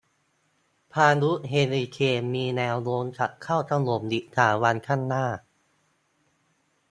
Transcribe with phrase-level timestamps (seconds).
[0.93, 5.25] พายุเฮอริเคนมีมีแนวโน้มจะเข้าถล่มอีกสามวันข้างหน้า